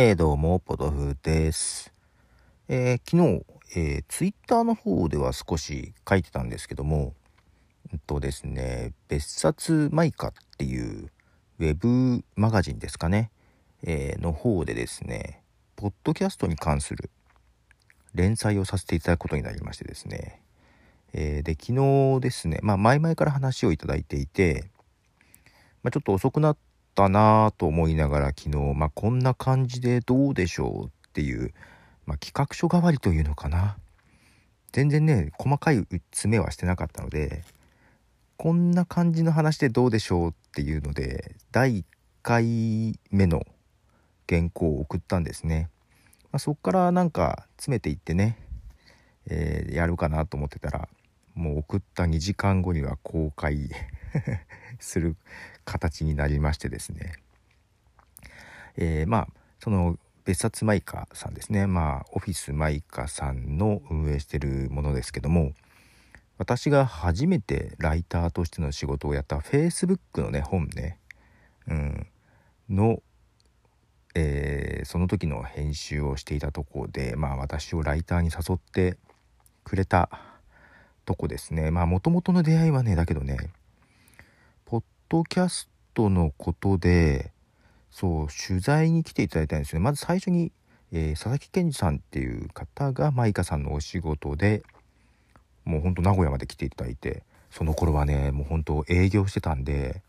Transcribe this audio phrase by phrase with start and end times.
[0.00, 1.92] えー、どうも、ポトフです。
[2.68, 3.44] えー、昨日、
[3.76, 7.14] えー、ツイッターの方では少し書いてたんですけども、
[7.92, 11.10] えっとですね、別冊マイカっていう
[11.58, 13.32] ウェブマガジンですかね、
[13.82, 15.42] えー、の方でですね、
[15.74, 17.10] ポッドキャストに関する
[18.14, 20.40] 連載をさせていただくことになりましてですね、
[21.12, 24.70] えー、で、昨日ですね、まあ、前々から話をいただいていて、
[25.82, 26.67] まあ、ちょっと遅くなって
[26.98, 31.54] ったなと思いながら昨日、まあ、こんな感じでどうでしょうっていう、
[32.06, 33.76] まあ、企画書代わりというのかな。
[34.72, 35.76] 全然ね細かい
[36.12, 37.42] 詰めはしてなかったので
[38.36, 41.84] こんな感じの話でどうでしょうっていうので第1
[42.22, 43.46] 回目の
[44.28, 45.70] 原稿を送ったんですね、
[46.24, 48.36] まあ、そっからなんか詰めていってね、
[49.26, 50.86] えー、やるかなと思ってたら
[51.34, 53.70] もう送った2時間後には公開
[54.80, 55.16] する
[55.64, 57.14] 形になりましてですね、
[58.76, 59.28] えー、まあ
[59.60, 61.66] その別冊マイカさんですね。
[61.66, 65.52] まあオフィスマイカさんの運営してるものですけども
[66.36, 70.98] 私が初めてライターとしての仕事をやった Facebook のね本ね、
[71.66, 72.06] うん、
[72.68, 73.02] の、
[74.14, 78.96] えー、その時の編集をしていたとこでまあ私をライターに誘って
[79.64, 80.10] くれた
[81.04, 81.70] とこですね。
[81.70, 83.50] まあもともとの出会いはねだけどね
[85.08, 87.32] ドキャストのことで
[87.90, 89.80] そう取材に来ていただいたんですね。
[89.80, 90.52] まず最初に、
[90.92, 94.62] えー、佐々木健二さんっていう方がマイカさんのお仕事で
[95.64, 100.02] もうほんと名古屋まで来ていただいてその頃はねもうほんと営業してたんで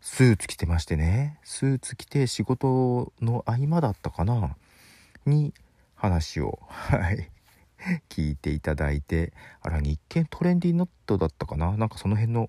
[0.00, 4.56] スーツ着てましてねスーツ着て仕事の合間だったかな
[5.26, 5.52] に
[5.96, 7.30] 話をはい
[8.08, 12.48] 聞いていただいてあら日経トレンディーネットだったかななんかその辺の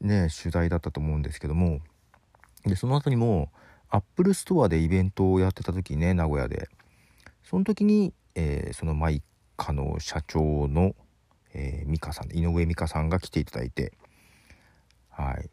[0.00, 1.80] ね取材だったと思うんですけども。
[2.64, 3.50] でその後にも
[3.88, 6.68] アップルストアでイベントをやってた時ね名古屋で。
[7.42, 9.22] その時に、えー、そのマイ
[9.56, 10.94] カの社長の、
[11.52, 13.92] えー、美香さん井上美香さんが来ていただいて。
[15.10, 15.50] はい。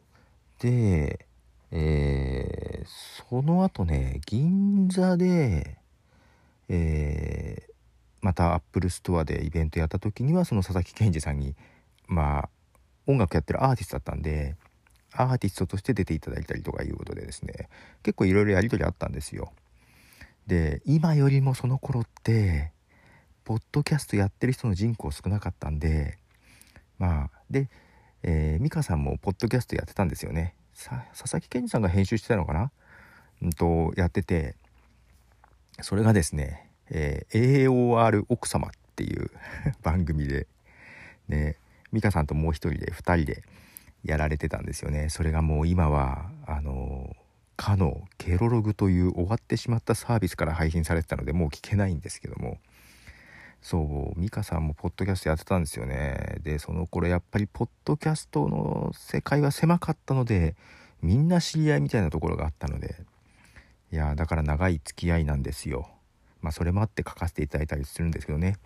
[0.60, 1.26] で
[1.72, 2.88] えー、
[3.30, 5.78] その後ね銀座で
[6.70, 7.72] えー、
[8.22, 11.56] またアップルストアでイベントやった時にはその佐々木健二さんに
[12.08, 12.50] まあ
[13.08, 14.56] 音楽やってるアーティストだったんで
[15.14, 17.70] アーティストとして出ていただいたりとかいうことでですね
[18.04, 19.52] 結構いろいろやり取りあったんですよ。
[20.46, 22.72] で今よりもその頃って
[23.44, 26.18] ポッドキャストやってる人の人口少なかったんで
[27.00, 27.70] まあで、
[28.24, 30.54] えー、美香さんもポッドキャストやってたんですよね。
[30.76, 32.72] 佐々木健二さんが編集してたのかな？
[33.42, 34.56] うんとやってて
[35.82, 39.30] それがですね、えー、AOR 奥様っていう
[39.84, 40.48] 番組で
[41.28, 41.58] ね
[41.92, 43.44] 美香さんともう一人で2人で
[44.04, 45.10] やられてたんですよね。
[45.10, 47.16] それがもう今はあの
[47.56, 52.60] かのケロログという終わってしまったサービスから配信されてたのでもう聞けないんですけども。
[53.60, 56.38] そう美香さんもポッドキャストやってたんですよね。
[56.44, 60.56] でその頃やっぱりポッドキャストの世界は狭かったので
[61.02, 62.96] みんな知り合いみたいなところがあったので。
[63.90, 65.90] いやだから長い付き合いなんですよ。
[66.42, 68.58] まあそれもあって書かせていただいたりするんですけどね。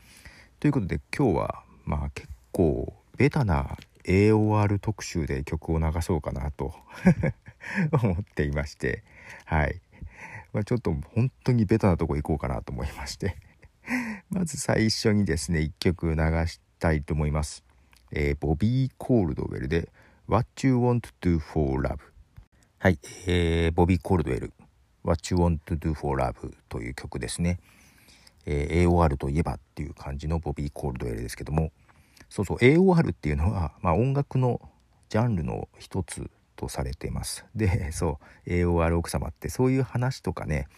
[0.59, 6.73] ということで今日はまあ結構ベタな AOR 特集で曲を流そうかなと
[8.01, 9.03] 思っていまして
[9.45, 9.79] はい、
[10.53, 13.37] まあ、ちょっと本当にベタなとこ行こうかなと思いまして。
[14.31, 16.17] まず最初にですね1曲流
[16.47, 17.63] したいと思います、
[18.11, 19.91] えー、ボビー・コールドウェルで
[20.27, 21.99] What You Want to Do for Love
[22.79, 24.53] はい、えー、ボビー・コールドウェル
[25.03, 27.59] What You Want to Do for Love という曲ですね、
[28.47, 31.71] えー、AOR といえばっていう感じのボビー・コールドウェルですけども。
[32.31, 34.61] そうそう AOR っていうのは、まあ、音楽の
[35.09, 37.43] ジャンルの一つとされています。
[37.53, 40.69] でそう AOR 奥様ってそういう話とかね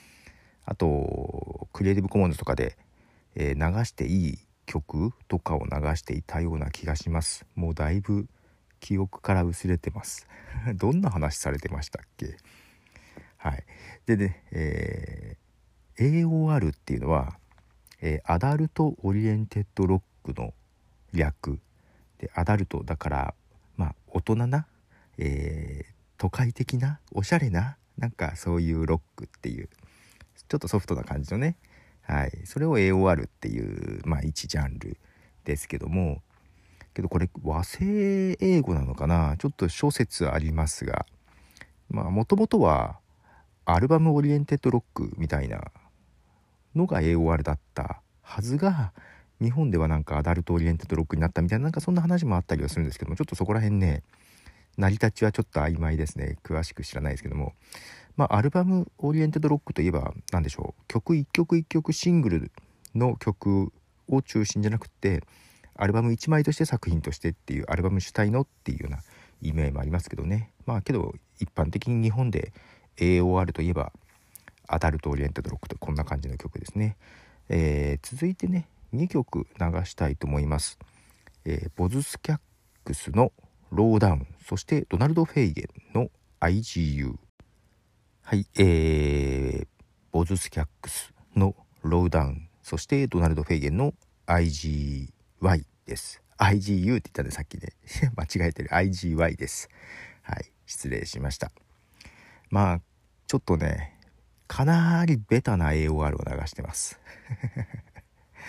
[0.65, 2.75] あとクリエイティブコモンズとかで、
[3.35, 7.45] えー、流していい曲とかを流していたような気がします。
[7.53, 8.25] もうだいぶ
[8.79, 10.27] 記憶から薄れてます。
[10.73, 12.35] どんな話されてましたっけ？
[13.37, 13.63] はい。
[14.07, 17.37] でね、えー、AOR っていうのは、
[18.01, 20.55] えー、 Adult Oriented Rock の
[21.13, 21.59] 略。
[22.19, 23.33] でアダルトだから
[23.75, 24.67] まあ大人な、
[25.17, 29.69] えー、都会的なおしゃれななんかそういうロックっていう
[30.47, 31.57] ちょっとソフトな感じのね。
[32.01, 32.31] はい。
[32.45, 34.97] それを AOR っていうまあ一ジャンル
[35.45, 36.21] ですけども。
[36.93, 39.35] けどこれ和製英語なのかな？
[39.37, 41.05] ちょっと諸説ありますが。
[41.89, 42.99] まあもともとは
[43.65, 45.71] アルバムオリエンテッドロックみたいな
[46.75, 48.93] のが AOR だったはずが
[49.43, 54.03] 日本ではなんか Adult Oriented Rock になったみたいななんかそんな話もあったりはするんですけどもちょっとそこら辺ね
[54.77, 56.37] 成り立ちはちょっと曖昧ですね。
[56.43, 57.53] 詳しく知らないですけども。
[58.15, 60.81] まあ Album Oriented Rock といえば何でしょう。
[60.87, 62.51] 曲一曲一曲シングル
[62.95, 63.71] の曲
[64.07, 65.21] を中心じゃなくて
[65.75, 68.99] アルバム1枚として作品としてっていうアルバム主体のっていうような
[69.41, 70.51] 意味合いもありますけどね。
[70.65, 72.51] まあけど一般的に日本で
[72.97, 73.91] AOR といえば
[74.67, 76.97] Adult Oriented Rock とこんな感じの曲ですね、
[77.49, 80.77] えー、続いてね2曲流したいと思います、
[81.45, 82.39] えー、ボズスキャッ
[82.85, 83.31] グスの
[83.71, 86.09] ローダウンそしてドナルド・フェイゲンの
[86.39, 87.15] IGU
[88.25, 89.67] はいえー、
[90.11, 93.93] ボズスキャッグスのローダウンそしてドナルド・フェイゲンの
[94.27, 95.09] IGY
[95.85, 96.21] です。
[96.37, 97.73] IGU って言ったんでさっきね。
[98.15, 98.69] 間違えてる。
[98.69, 99.69] IGY です。
[100.21, 101.51] はい失礼しました。
[102.49, 102.81] まあ
[103.27, 103.99] ちょっとね
[104.47, 106.99] かなりベタな AOR を流してます。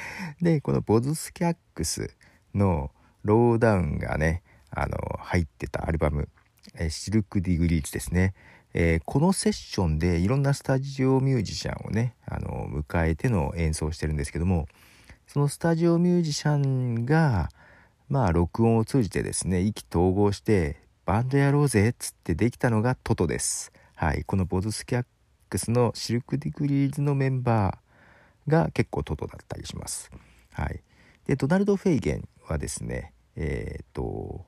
[0.40, 2.14] でこのボズスキャックス
[2.54, 2.90] の
[3.22, 6.28] ローダウンがねあの入ってたアルバム
[6.78, 8.34] 「えシルク・ディグリーズ」ですね、
[8.72, 14.66] えー、このセッションでいろんなスタジオミュージシャンをねあの迎えての演奏してるんですけども
[15.26, 17.48] そのスタジオミュージシャンが
[18.08, 23.72] まあ録音を通じてですね意気投合してバンドやろうぜっつってできたのがトトです。
[23.94, 25.06] はい、このボズスキャッ
[25.50, 27.83] グスのシルク・ディグリーズのメンバー
[28.48, 30.10] が結構トトだったりします。
[30.52, 30.82] はい、
[31.26, 34.46] でドナルド・フェイゲンはですねえっ、と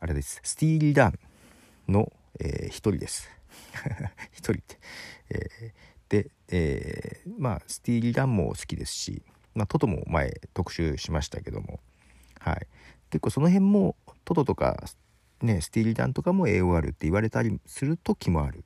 [0.00, 0.40] あれです。
[0.42, 1.18] スティーリー・ダン
[1.88, 3.28] の、えー、人です。
[4.32, 4.78] 一人って、
[5.30, 9.22] えー、で、えー、まあスティーリー・ダンも好きですし、
[9.54, 11.80] まあ、トトも前特集しましたけども、
[12.38, 12.66] はい、
[13.10, 14.76] 結構その辺もトトとか、
[15.40, 18.64] ね、スティーリー・ダンとかも AOR って言われたりする時もある。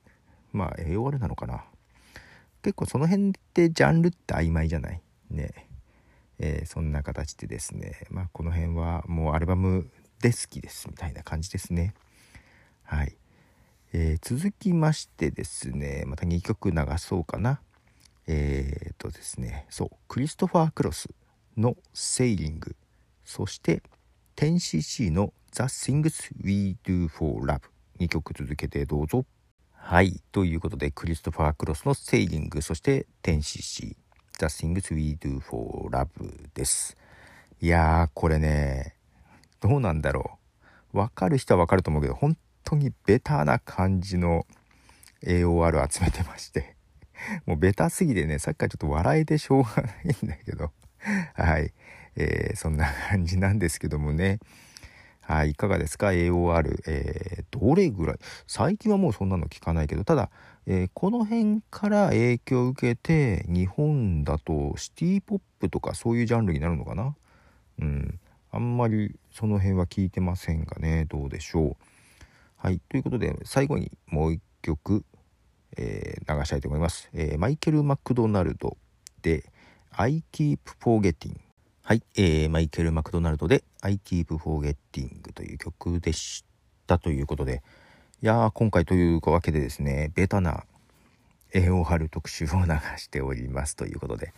[0.52, 1.64] まあ AOR なのかな。
[2.62, 5.02] 結構その辺ってジャンルって曖昧じゃない？
[5.30, 5.68] ね。
[6.38, 8.06] えー、そんな形でですね。
[8.10, 9.90] まあこの辺はもうアルバム
[10.20, 11.94] で好きですみたいな感じですね。
[12.82, 13.16] はい、
[13.92, 16.04] えー、続きましてですね。
[16.06, 17.60] また2曲流そうかな。
[18.26, 19.66] えー、っとですね。
[19.70, 19.90] そう。
[20.08, 21.08] クリストファー・クロス
[21.56, 22.74] の「セイリング」
[23.24, 23.82] そして
[24.36, 27.60] 10cc の「The Things We Do for Love」
[28.00, 29.26] 2曲続けてどうぞ。
[29.82, 30.20] はい。
[30.30, 33.96] ということでクリストファー・クロスの「セイリング」そして 10cc
[34.38, 36.96] 「The Things We Do for Love」です。
[37.60, 38.94] いやーこれね
[39.60, 40.38] どうなんだろ
[40.94, 40.98] う。
[40.98, 44.46] わかる人はわかると思うけど本当にベタな感じの
[45.24, 46.76] AOR 集めてまして。
[47.46, 50.70] もうベタすぎてね、さっきからちょっと笑えてしょうがないんだけど、
[51.34, 51.72] はい。
[52.16, 54.40] えー、そんな感じなんですけどもね。
[55.30, 58.16] はい、いかがですか？AOR、えー、どれぐらい？
[58.48, 60.30] 最近はもうそんなの聞かないけどただ、
[60.66, 67.14] えー、この辺から影響を受けて日本だとシティポップとかそういうジャンルになるのかな？
[67.80, 68.18] うん。
[68.50, 71.04] あんまりその辺は聞いてませんがね？
[71.08, 71.76] どうでしょう？
[72.56, 75.04] はいということで最後にもう一曲
[75.76, 78.76] えー、流したいと思います、えー、マイケル・マクドナルド
[79.22, 79.44] で
[79.92, 81.36] I keep forgetting
[81.90, 86.44] はい、えー、マイケル・マクドナルドで I keep forgetting という曲でし
[86.86, 87.64] たということで。
[88.22, 90.62] いやー今回というわけでですねベタな
[91.52, 92.66] 絵を貼る特集を流
[92.96, 94.32] しておりますということで。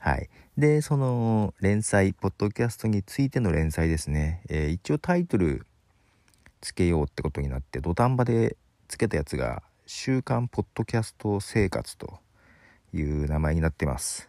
[0.00, 0.28] はい。
[0.58, 5.66] でその連載ポッドキャストについての連載ですね、えー、一応タイトル
[6.60, 12.18] つけようってことになって土壇場でつけたやつが週刊ポッドキャスト生活と
[12.92, 14.27] いう名前になってます。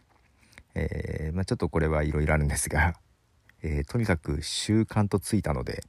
[0.80, 2.96] えー、まあ、ちょっとこれはいろいろあるんですが、
[3.62, 5.84] えー、とにかく習慣とついたので、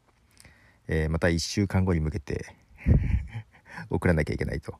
[0.88, 2.56] えー、また1週間後に向けて
[3.90, 4.78] 送らなきゃいけないと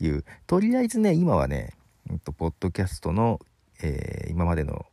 [0.00, 0.24] いう。
[0.46, 1.74] とりあえずね今はね、
[2.08, 3.40] うんと、ポッドキャストの、
[3.82, 4.86] え今までの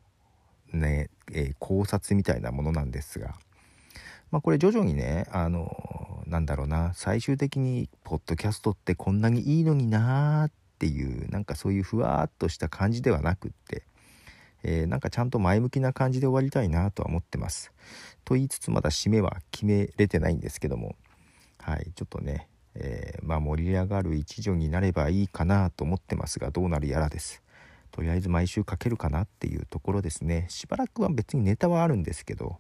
[0.74, 3.36] ね、え考察みたいなものなんですが、
[4.32, 13.84] まあ、これ徐々にねあのなんだろうな最終的にポッドキャストってこんなにいいのになーっていうなんかそういうふわっとした感じではなくって、
[14.64, 17.72] えー、なんかちゃんと前向きな感じで終わりたいなとは思ってます。
[18.26, 20.96] と言いつつまだ締めは決めれてないんですけども
[21.60, 27.42] はいちょっとね、えー、まあ盛り上がる一助になればいいかなと思ってますがどうなるやらです。
[27.92, 32.58] とりあえず毎週書けるかなっていうところですねしばらくは別にネタはあるんですけど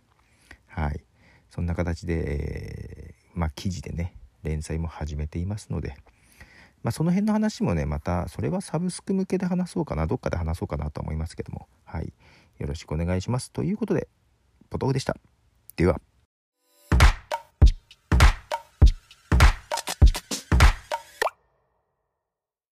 [0.67, 1.03] はい
[1.51, 5.95] そんな形で、えまあ、記事でね連載も始めていますので、
[6.83, 11.67] まあ、その辺の話もねまたそれはサブスク向けで話そうかなどっかで話そうかなと思いますけども。
[11.85, 12.13] はい。
[12.57, 13.51] よろしくお願いします。
[13.51, 14.07] ということで
[14.69, 15.15] ポトフでした。
[15.75, 15.99] では。